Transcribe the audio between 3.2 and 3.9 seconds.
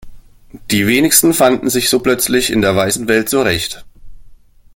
zurecht.